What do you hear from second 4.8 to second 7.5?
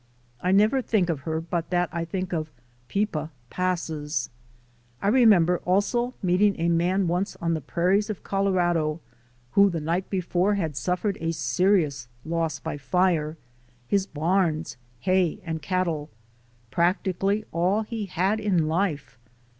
I remember also meeting a man once